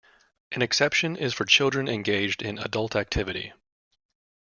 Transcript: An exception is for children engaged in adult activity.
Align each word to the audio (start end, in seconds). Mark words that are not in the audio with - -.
An 0.51 0.63
exception 0.63 1.15
is 1.15 1.31
for 1.31 1.45
children 1.45 1.87
engaged 1.87 2.41
in 2.41 2.57
adult 2.57 2.95
activity. 2.95 3.53